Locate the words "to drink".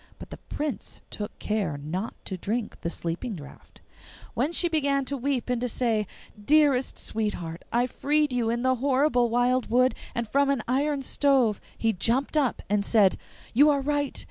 2.25-2.81